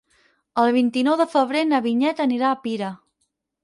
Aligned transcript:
El 0.61 0.71
vint-i-nou 0.77 1.19
de 1.21 1.29
febrer 1.35 1.63
na 1.69 1.85
Vinyet 1.87 2.27
anirà 2.29 2.53
a 2.53 2.59
Pira. 2.67 2.95